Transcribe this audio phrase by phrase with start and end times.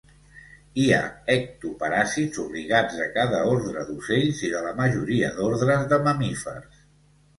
[0.83, 1.01] Hi ha
[1.33, 6.85] ectoparàsits obligats de cada ordre d'ocells i de la majoria d'ordres de mamífers.